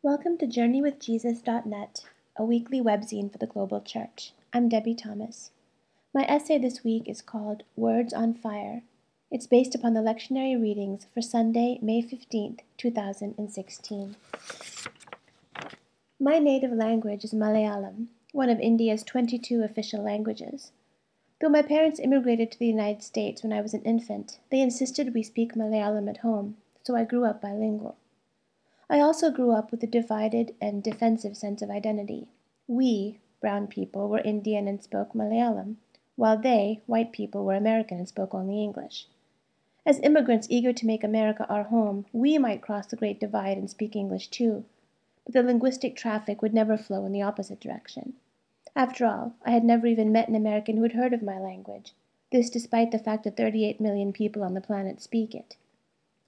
[0.00, 2.04] Welcome to JourneyWithJesus.net,
[2.36, 4.32] a weekly webzine for the global church.
[4.52, 5.50] I'm Debbie Thomas.
[6.14, 8.82] My essay this week is called Words on Fire.
[9.28, 14.14] It's based upon the lectionary readings for Sunday, May 15th, 2016.
[16.20, 20.70] My native language is Malayalam, one of India's 22 official languages.
[21.40, 25.12] Though my parents immigrated to the United States when I was an infant, they insisted
[25.12, 27.96] we speak Malayalam at home, so I grew up bilingual.
[28.90, 32.28] I also grew up with a divided and defensive sense of identity.
[32.66, 35.76] We, brown people, were Indian and spoke Malayalam,
[36.16, 39.06] while they, white people, were American and spoke only English.
[39.84, 43.68] As immigrants eager to make America our home, we might cross the Great Divide and
[43.68, 44.64] speak English too,
[45.24, 48.14] but the linguistic traffic would never flow in the opposite direction.
[48.74, 51.92] After all, I had never even met an American who had heard of my language,
[52.32, 55.56] this despite the fact that 38 million people on the planet speak it.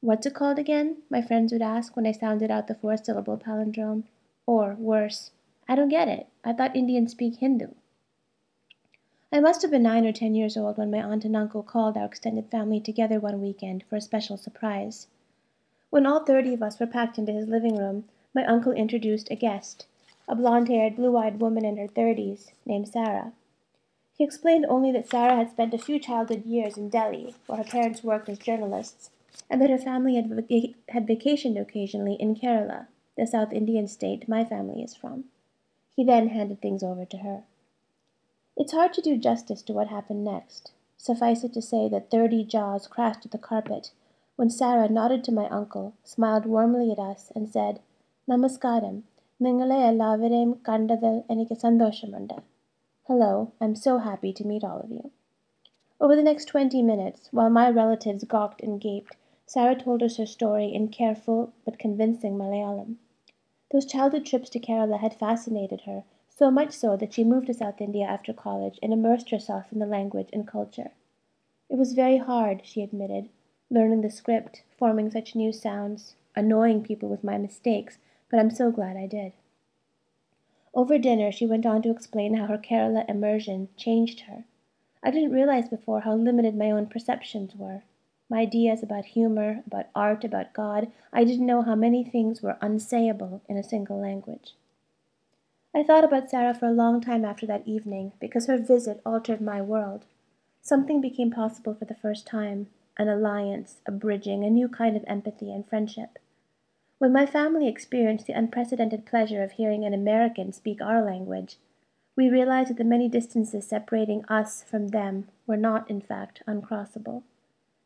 [0.03, 1.03] What's it called again?
[1.11, 4.05] my friends would ask when I sounded out the four syllable palindrome.
[4.47, 5.31] Or, worse,
[5.69, 6.27] I don't get it.
[6.43, 7.75] I thought Indians speak Hindu.
[9.31, 11.99] I must have been nine or ten years old when my aunt and uncle called
[11.99, 15.07] our extended family together one weekend for a special surprise.
[15.91, 19.37] When all thirty of us were packed into his living room, my uncle introduced a
[19.37, 19.87] guest,
[20.27, 23.35] a blond haired, blue eyed woman in her thirties, named Sarah.
[24.17, 27.65] He explained only that Sarah had spent a few childhood years in Delhi, where her
[27.65, 29.11] parents worked as journalists
[29.50, 34.28] and that her family had, vac- had vacationed occasionally in Kerala, the South Indian state
[34.28, 35.26] my family is from.
[35.96, 37.44] He then handed things over to her.
[38.58, 40.72] It's hard to do justice to what happened next.
[40.98, 43.92] Suffice it to say that thirty jaws crashed to the carpet
[44.38, 47.80] when Sarah nodded to my uncle, smiled warmly at us, and said,
[48.30, 48.98] Namaskaram,
[49.46, 52.38] നിങ്ങളെ എല്ലാവരെയും കണ്ടതിൽ എനിക്ക് സന്തോഷമുണ്ട്.
[53.08, 55.06] Hello, I'm so happy to meet all of you.
[56.02, 59.14] Over the next twenty minutes, while my relatives gawked and gaped,
[59.53, 62.99] Sarah told us her story in careful but convincing Malayalam.
[63.73, 67.55] Those childhood trips to Kerala had fascinated her, so much so that she moved to
[67.55, 70.93] South India after college and immersed herself in the language and culture.
[71.69, 73.29] It was very hard, she admitted,
[73.71, 77.99] learning the script, forming such new sounds, annoying people with my mistakes,
[78.31, 79.33] but I'm so glad I did.
[80.75, 84.45] Over dinner, she went on to explain how her Kerala immersion changed her.
[85.03, 87.83] I didn't realize before how limited my own perceptions were
[88.31, 92.57] my ideas about humor, about art, about God, I didn't know how many things were
[92.63, 94.55] unsayable in a single language.
[95.75, 99.41] I thought about Sarah for a long time after that evening because her visit altered
[99.41, 100.05] my world.
[100.63, 105.05] Something became possible for the first time an alliance, a bridging, a new kind of
[105.07, 106.19] empathy and friendship.
[106.99, 111.57] When my family experienced the unprecedented pleasure of hearing an American speak our language,
[112.15, 117.23] we realized that the many distances separating us from them were not, in fact, uncrossable.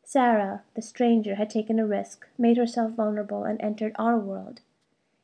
[0.07, 4.61] Sarah, the stranger, had taken a risk, made herself vulnerable, and entered our world.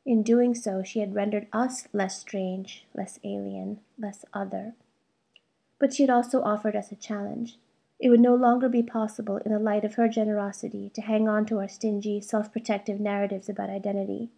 [0.05, 4.73] In doing so, she had rendered us less strange, less alien, less other.
[5.77, 7.59] But she had also offered us a challenge.
[7.99, 11.45] It would no longer be possible, in the light of her generosity, to hang on
[11.45, 14.31] to our stingy, self protective narratives about identity.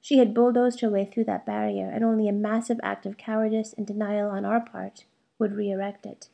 [0.00, 3.74] She had bulldozed her way through that barrier, and only a massive act of cowardice
[3.74, 5.04] and denial on our part
[5.38, 6.28] would re erect it.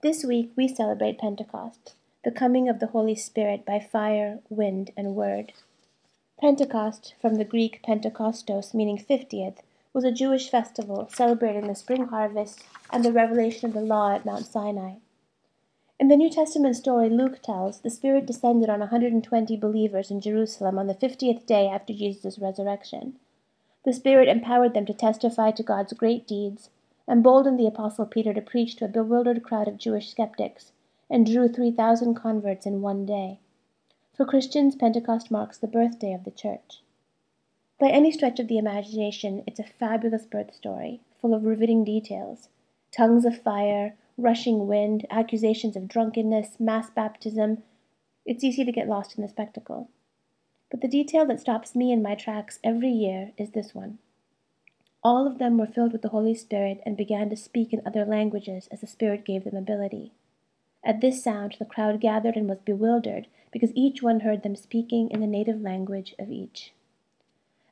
[0.00, 5.14] This week, we celebrate Pentecost the coming of the Holy Spirit by fire, wind, and
[5.14, 5.52] word.
[6.38, 9.62] Pentecost, from the Greek Pentekostos, meaning fiftieth,
[9.94, 14.26] was a Jewish festival celebrating the spring harvest and the revelation of the law at
[14.26, 14.96] Mount Sinai.
[15.98, 20.78] In the New Testament story Luke tells, the Spirit descended on 120 believers in Jerusalem
[20.78, 23.18] on the 50th day after Jesus' resurrection.
[23.84, 26.70] The Spirit empowered them to testify to God's great deeds,
[27.08, 30.72] emboldened the Apostle Peter to preach to a bewildered crowd of Jewish skeptics,
[31.10, 33.40] and drew 3,000 converts in one day.
[34.14, 36.82] For Christians, Pentecost marks the birthday of the church.
[37.80, 42.48] By any stretch of the imagination, it's a fabulous birth story, full of riveting details
[42.92, 47.62] tongues of fire, rushing wind, accusations of drunkenness, mass baptism.
[48.26, 49.88] It's easy to get lost in the spectacle.
[50.70, 53.98] But the detail that stops me in my tracks every year is this one.
[55.02, 58.04] All of them were filled with the Holy Spirit and began to speak in other
[58.04, 60.12] languages as the Spirit gave them ability.
[60.82, 65.10] At this sound the crowd gathered and was bewildered, because each one heard them speaking
[65.10, 66.72] in the native language of each.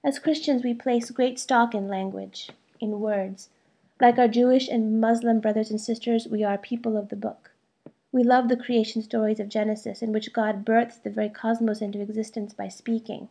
[0.05, 2.51] As Christians, we place great stock in language,
[2.81, 3.49] in words.
[4.01, 7.51] Like our Jewish and Muslim brothers and sisters, we are people of the book.
[8.13, 12.01] We love the creation stories of Genesis, in which God births the very cosmos into
[12.01, 13.29] existence by speaking.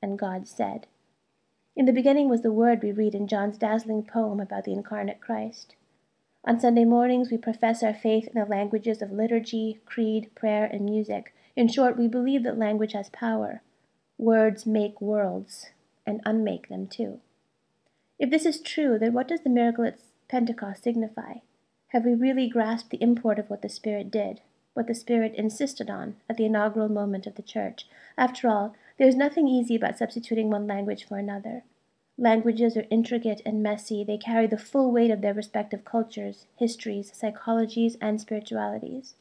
[0.00, 0.86] And God said.
[1.74, 5.20] In the beginning was the Word, we read in John's dazzling poem about the incarnate
[5.20, 5.74] Christ.
[6.48, 10.84] On Sunday mornings, we profess our faith in the languages of liturgy, creed, prayer, and
[10.84, 11.34] music.
[11.56, 13.62] In short, we believe that language has power.
[14.16, 15.70] Words make worlds.
[16.06, 17.18] and unmake them too.
[18.16, 19.98] If this is true, then what does the miracle at
[20.28, 21.38] Pentecost signify?
[21.88, 24.40] Have we really grasped the import of what the Spirit did,
[24.74, 27.88] what the Spirit insisted on at the inaugural moment of the Church?
[28.16, 31.64] After all, there is nothing easy about substituting one language for another.
[32.18, 37.12] Languages are intricate and messy, they carry the full weight of their respective cultures, histories,
[37.12, 39.16] psychologies, and spiritualities.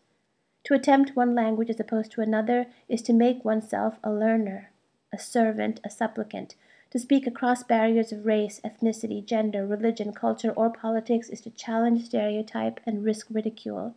[0.63, 4.71] To attempt one language as opposed to another is to make oneself a learner,
[5.12, 6.56] a servant, a supplicant.
[6.92, 12.06] To speak across barriers of race, ethnicity, gender, religion, culture, or politics is to challenge
[12.06, 13.94] stereotype and risk ridicule.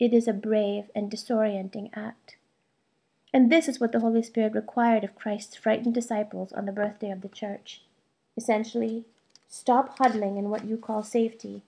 [0.00, 2.36] It is a brave and disorienting act.
[3.32, 7.12] And this is what the Holy Spirit required of Christ's frightened disciples on the birthday
[7.12, 7.82] of the church.
[8.40, 9.04] Essentially,
[9.50, 11.62] stop huddling in what you call safety.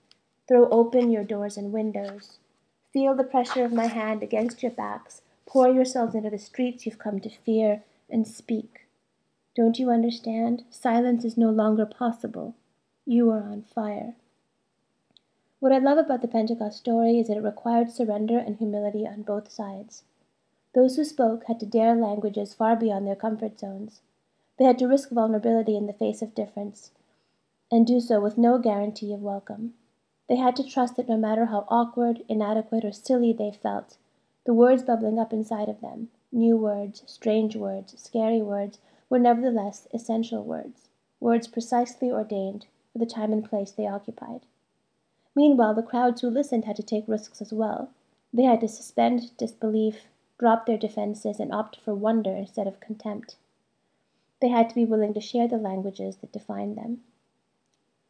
[0.48, 2.38] Throw open your doors and windows.
[2.94, 5.20] Feel the pressure of my hand against your backs.
[5.44, 8.86] Pour yourselves into the streets you've come to fear and speak.
[9.54, 10.64] Don't you understand?
[10.70, 12.54] Silence is no longer possible.
[13.04, 14.14] You are on fire.
[15.60, 19.24] What I love about the Pentecost story is that it required surrender and humility on
[19.24, 20.04] both sides.
[20.74, 24.00] Those who spoke had to dare languages far beyond their comfort zones.
[24.62, 26.92] They had to risk vulnerability in the face of difference,
[27.72, 29.74] and do so with no guarantee of welcome.
[30.28, 33.96] They had to trust that no matter how awkward, inadequate, or silly they felt,
[34.44, 38.78] the words bubbling up inside of them new words, strange words, scary words
[39.10, 44.42] were nevertheless essential words, words precisely ordained for the time and place they occupied.
[45.34, 47.90] Meanwhile, the crowds who listened had to take risks as well.
[48.32, 50.06] They had to suspend disbelief,
[50.38, 53.34] drop their defenses, and opt for wonder instead of contempt.
[54.42, 57.02] They had to be willing to share the languages that defined them.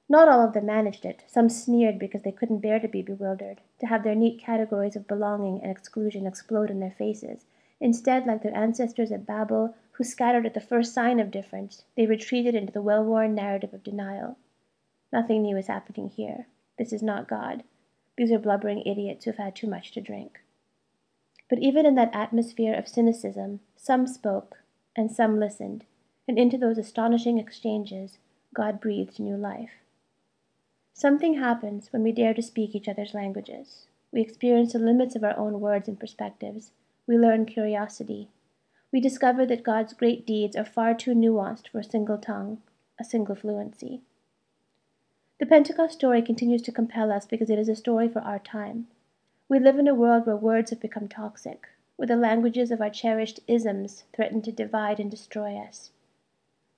[0.09, 1.25] Not all of them managed it.
[1.27, 5.07] Some sneered because they couldn't bear to be bewildered, to have their neat categories of
[5.07, 7.45] belonging and exclusion explode in their faces.
[7.81, 12.07] Instead, like their ancestors at Babel, who scattered at the first sign of difference, they
[12.07, 14.39] retreated into the well worn narrative of denial.
[15.13, 16.47] Nothing new is happening here.
[16.79, 17.63] This is not God.
[18.17, 20.41] These are blubbering idiots who've had too much to drink.
[21.51, 24.63] But even in that atmosphere of cynicism, some spoke
[24.97, 25.85] and some listened,
[26.27, 28.19] and into those astonishing exchanges
[28.55, 29.73] God breathed new life.
[30.95, 33.87] Something happens when we dare to speak each other's languages.
[34.13, 36.73] We experience the limits of our own words and perspectives.
[37.07, 38.29] We learn curiosity.
[38.93, 42.61] We discover that God's great deeds are far too nuanced for a single tongue,
[43.01, 44.03] a single fluency.
[45.41, 48.87] The Pentecost story continues to compel us because it is a story for our time.
[49.49, 52.91] We live in a world where words have become toxic, where the languages of our
[52.91, 55.91] cherished isms threaten to divide and destroy us.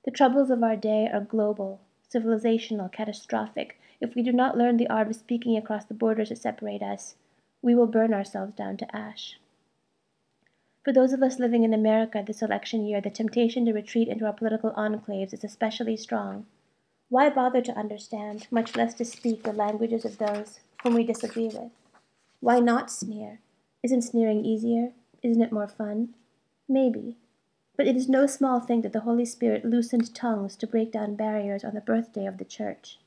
[0.04, 1.80] The troubles of our day are global,
[2.12, 3.80] civilizational, catastrophic.
[4.00, 7.16] If we do not learn the art of speaking across the borders that separate us,
[7.62, 9.38] we will burn ourselves down to ash.
[10.84, 14.26] For those of us living in America this election year, the temptation to retreat into
[14.26, 16.44] our political enclaves is especially strong.
[17.08, 21.46] Why bother to understand, much less to speak, the languages of those whom we disagree
[21.48, 21.70] with?
[22.40, 23.40] Why not sneer?
[23.82, 24.92] Isn't sneering easier?
[25.22, 26.10] Isn't it more fun?
[26.68, 27.16] Maybe.
[27.76, 31.16] But it is no small thing that the Holy Spirit loosened tongues to break down
[31.16, 32.98] barriers on the birthday of the Church.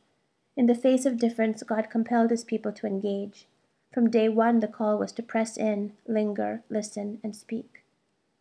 [0.56, 3.48] In the face of difference, God compelled his people to engage.
[3.94, 7.84] From day one, the call was to press in, linger, listen, and speak.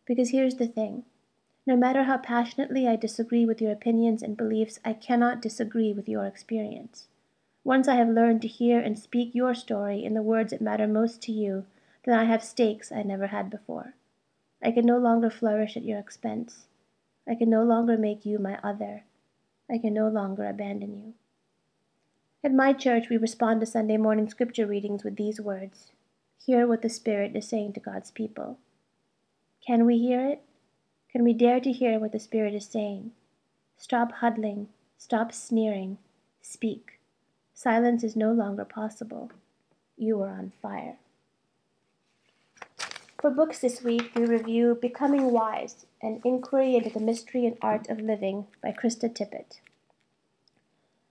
[0.05, 1.05] Because here's the thing
[1.67, 6.07] no matter how passionately I disagree with your opinions and beliefs, I cannot disagree with
[6.07, 7.09] your experience.
[7.65, 10.87] Once I have learned to hear and speak your story in the words that matter
[10.87, 11.65] most to you,
[12.05, 13.95] then I have stakes I never had before.
[14.63, 16.65] I can no longer flourish at your expense.
[17.27, 19.03] I can no longer make you my other.
[19.69, 21.13] I can no longer abandon you.
[22.43, 25.91] At my church, we respond to Sunday morning scripture readings with these words
[26.45, 28.57] Hear what the Spirit is saying to God's people.
[29.65, 30.43] Can we hear it?
[31.11, 33.11] Can we dare to hear what the Spirit is saying?
[33.75, 35.97] Stop huddling, stop sneering,
[36.41, 36.99] speak.
[37.53, 39.31] Silence is no longer possible.
[39.97, 40.97] You are on fire.
[43.19, 47.89] For books this week, we review Becoming Wise An Inquiry into the Mystery and Art
[47.89, 49.59] of Living by Krista Tippett.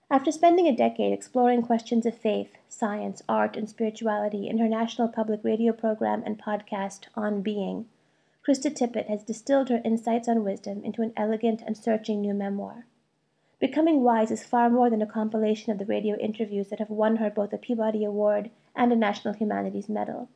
[0.09, 5.09] After spending a decade exploring questions of faith, science, art, and spirituality in her national
[5.09, 7.89] public radio program and podcast, On Being,
[8.47, 12.87] Krista Tippett has distilled her insights on wisdom into an elegant and searching new memoir.
[13.59, 17.17] Becoming Wise is far more than a compilation of the radio interviews that have won
[17.17, 20.29] her both a Peabody Award and a National Humanities Medal.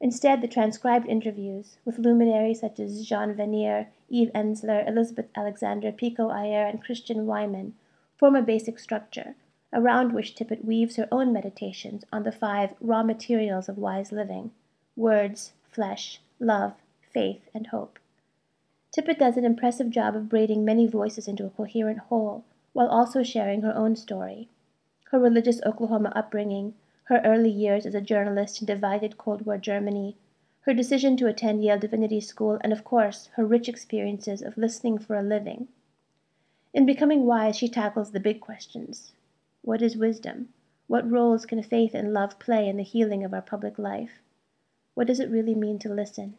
[0.00, 6.28] Instead, the transcribed interviews, with luminaries such as Jean Vanier, Eve Ensler, Elizabeth Alexander, Pico
[6.28, 7.72] Iyer, and Christian Wiman,
[8.16, 9.34] form a basic structure,
[9.72, 14.52] around which Tippett weaves her own meditations on the five raw materials of wise living
[14.94, 17.98] words, flesh, love, faith, and hope.
[18.92, 23.22] Tippett does an impressive job of braiding many voices into a coherent whole, while also
[23.22, 24.48] sharing her own story
[25.10, 26.74] her religious Oklahoma upbringing,
[27.08, 30.14] her early years as a journalist in divided Cold War Germany,
[30.60, 34.98] her decision to attend Yale Divinity School, and of course her rich experiences of listening
[34.98, 35.68] for a living.
[36.74, 39.12] In Becoming Wise she tackles the big questions.
[39.62, 40.52] What is wisdom?
[40.86, 44.20] What roles can faith and love play in the healing of our public life?
[44.92, 46.36] What does it really mean to listen?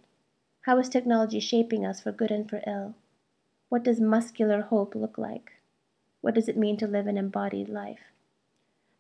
[0.62, 2.94] How is technology shaping us for good and for ill?
[3.70, 5.54] What does muscular hope look like?
[6.22, 8.09] What does it mean to live an embodied life?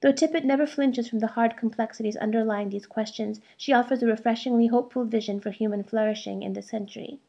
[0.01, 4.67] Though Tippett never flinches from the hard complexities underlying these questions, she offers a refreshingly
[4.67, 7.19] hopeful vision for human flourishing in this century.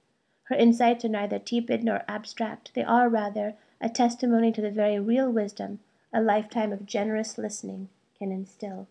[0.44, 4.98] Her insights are neither tepid nor abstract, they are, rather, a testimony to the very
[4.98, 5.80] real wisdom
[6.12, 8.88] a lifetime of generous listening can instill.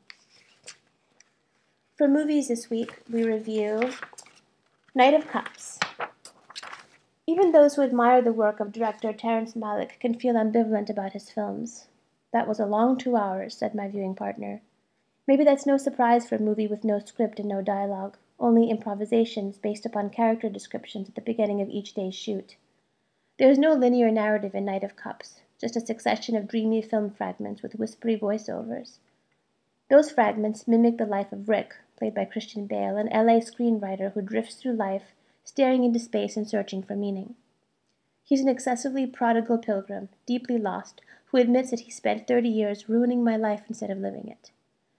[1.97, 3.91] For movies this week, we review
[4.95, 5.79] Knight of Cups.
[7.27, 11.29] Even those who admire the work of director Terrence Malick can feel ambivalent about his
[11.29, 11.88] films.
[12.31, 14.61] That was a long two hours, said my viewing partner.
[15.27, 19.57] Maybe that's no surprise for a movie with no script and no dialogue, only improvisations
[19.57, 22.55] based upon character descriptions at the beginning of each day's shoot.
[23.37, 27.09] There is no linear narrative in Knight of Cups, just a succession of dreamy film
[27.09, 28.99] fragments with whispery voiceovers.
[29.89, 34.21] Those fragments mimic the life of Rick, played by Christian Bale, an LA screenwriter who
[34.21, 37.35] drifts through life, staring into space and searching for meaning.
[38.23, 43.23] He's an excessively prodigal pilgrim, deeply lost, who admits that he spent thirty years ruining
[43.23, 44.51] my life instead of living it.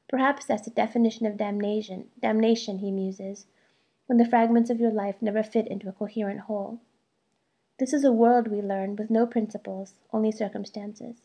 [0.09, 3.47] Perhaps that's the definition of damnation, damnation, he muses,
[4.07, 6.81] when the fragments of your life never fit into a coherent whole.
[7.79, 11.23] This is a world, we learn, with no principles, only circumstances.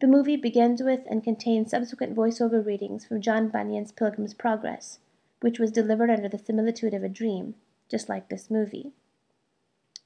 [0.00, 4.98] The movie begins with and contains subsequent voiceover readings from John Bunyan's Pilgrim's Progress,
[5.40, 7.54] which was delivered under the similitude of a dream,
[7.88, 8.92] just like this movie.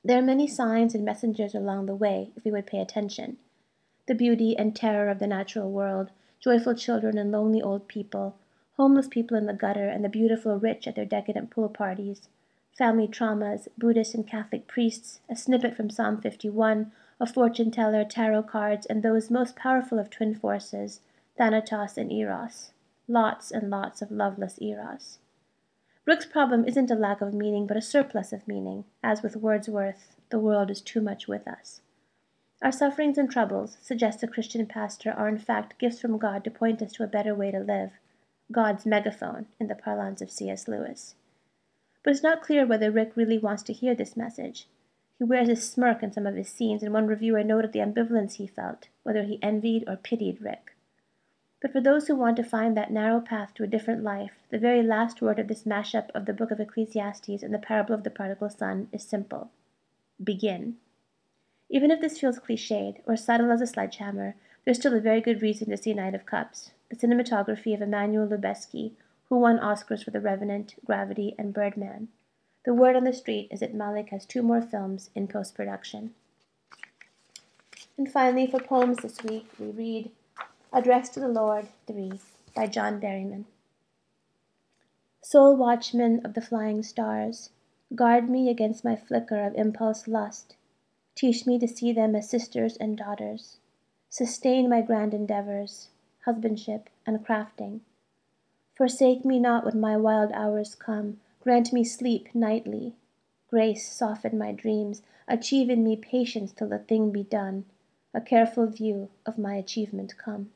[0.05, 3.39] There are many signs and messengers along the way, if we would pay attention.
[4.07, 8.37] The beauty and terror of the natural world, joyful children and lonely old people,
[8.77, 12.29] homeless people in the gutter and the beautiful rich at their decadent pool parties,
[12.73, 18.45] family traumas, Buddhist and Catholic priests, a snippet from Psalm 51, a fortune teller, tarot
[18.45, 21.01] cards, and those most powerful of twin forces,
[21.37, 22.71] Thanatos and Eros.
[23.09, 25.19] Lots and lots of loveless Eros.
[26.05, 30.15] Rick's problem isn't a lack of meaning, but a surplus of meaning, as with Wordsworth,
[30.31, 31.81] the world is too much with us.
[32.63, 36.51] Our sufferings and troubles, suggests a Christian pastor, are in fact gifts from God to
[36.51, 37.91] point us to a better way to live.
[38.51, 40.67] God's megaphone, in the parlance of C.S.
[40.67, 41.17] Lewis.
[42.03, 44.69] But it's not clear whether Rick really wants to hear this message.
[45.19, 48.35] He wears a smirk in some of his scenes, and one reviewer noted the ambivalence
[48.35, 50.77] he felt, whether he envied or pitied Rick.
[51.61, 54.59] But for those who want to find that narrow path to a different life, the
[54.59, 58.05] very last word of this mashup of the book of Ecclesiastes and the parable of
[58.05, 59.51] the prodigal son is simple
[60.23, 60.77] Begin.
[61.69, 65.43] Even if this feels cliched, or subtle as a sledgehammer, there's still a very good
[65.43, 68.93] reason to see Knight of Cups, the cinematography of Emmanuel Lubezki,
[69.29, 72.09] who won Oscars for The Revenant, Gravity, and Birdman.
[72.65, 76.15] The word on the street is that Malick has two more films in post production.
[77.99, 80.11] And finally, for poems this week, we read
[80.73, 82.21] Address to the Lord 3
[82.55, 83.45] by John Berryman.
[85.23, 87.51] Sole watchman of the flying stars,
[87.95, 90.57] guard me against my flicker of impulse lust.
[91.17, 93.59] Teach me to see them as sisters and daughters.
[94.09, 95.89] Sustain my grand endeavors,
[96.25, 97.81] husbandship and crafting.
[98.77, 102.97] Forsake me not when my wild hours come Grant me sleep nightly.
[103.51, 107.65] Grace soften my dreams, achieve in me patience till the thing be done,
[108.13, 110.51] a careful view of my achievement come.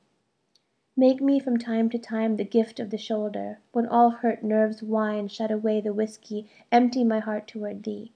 [0.97, 4.83] Make me from time to time the gift of the shoulder, when all hurt nerves
[4.83, 8.11] whine, shut away the whiskey, empty my heart toward thee.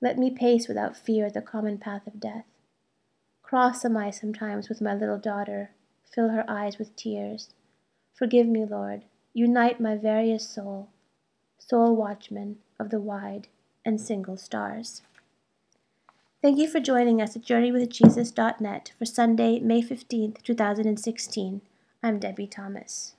[0.00, 2.44] Let me pace without fear the common path of death.
[3.42, 5.70] Cross am I sometimes with my little daughter,
[6.04, 7.50] fill her eyes with tears.
[8.12, 10.88] Forgive me, Lord, unite my various soul
[11.58, 13.48] sole watchman of the wide
[13.84, 15.02] and single stars.
[16.42, 21.60] Thank you for joining us at JourneyWithJesus.net for Sunday, May 15th, 2016.
[22.04, 23.15] I'm Debbie Thomas.